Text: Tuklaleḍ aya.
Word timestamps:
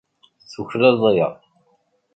Tuklaleḍ 0.51 1.01
aya. 1.09 1.29